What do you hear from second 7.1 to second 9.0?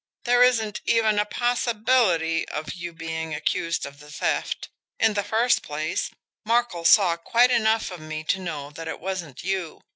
quite enough of me to know that it